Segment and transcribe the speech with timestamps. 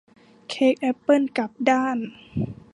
[0.49, 1.97] เค้กแอปเปิ้ลกลับด้าน